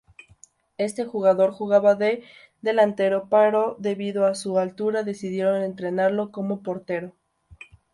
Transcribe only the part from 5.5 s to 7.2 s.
entrenarlo como portero.